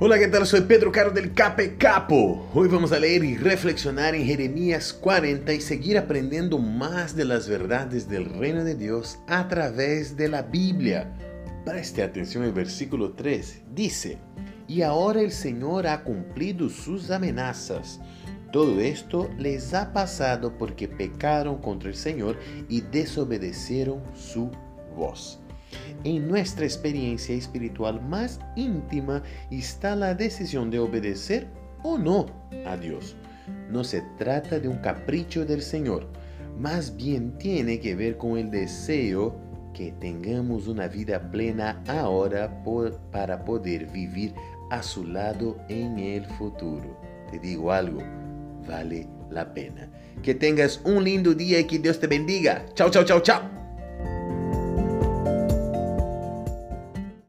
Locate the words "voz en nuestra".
24.94-26.64